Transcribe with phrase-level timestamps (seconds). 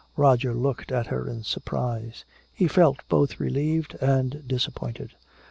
[0.17, 2.25] Roger looked at her in surprise.
[2.51, 5.13] He felt both relieved and disappointed.